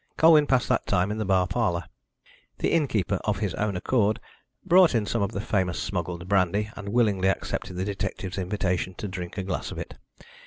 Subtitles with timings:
[0.17, 1.83] Colwyn passed that time in the bar parlour.
[2.57, 4.19] The innkeeper, of his own accord,
[4.65, 9.07] brought in some of the famous smuggled brandy, and willingly accepted the detective's invitation to
[9.07, 9.99] drink a glass of it.